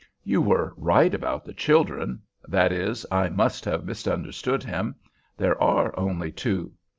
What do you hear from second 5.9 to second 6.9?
only two.